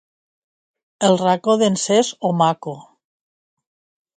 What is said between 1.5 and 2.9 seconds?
d'en Cesc o Mako?